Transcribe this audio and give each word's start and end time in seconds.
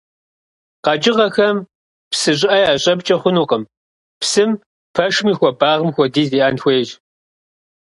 Къэкӏыгъэхэм 0.83 1.57
псы 2.11 2.31
щӏыӏэ 2.39 2.57
ящӏэпкӏэ 2.71 3.15
хъунукъым, 3.21 3.63
псым 4.19 4.51
пэшым 4.93 5.27
и 5.31 5.33
хуэбагъым 5.37 5.89
хуэдиз 5.95 6.29
иӏэн 6.37 6.55
хуейщ. 6.61 6.89